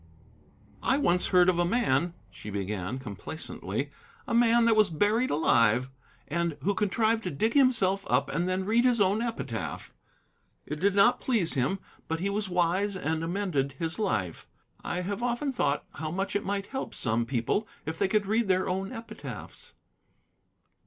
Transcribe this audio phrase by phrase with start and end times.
[0.81, 3.91] "I once heard of a man," she began complacently,
[4.27, 5.91] "a man that was buried alive,
[6.27, 9.93] and who contrived to dig himself up and then read his own epitaph.
[10.65, 11.77] It did not please him,
[12.07, 14.47] but he was wise and amended his life.
[14.83, 18.47] I have often thought how much it might help some people if they could read
[18.47, 19.75] their own epitaphs."